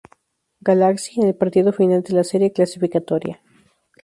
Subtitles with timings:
[0.61, 3.39] Galaxy, en el partido final de la serie clasificatoria.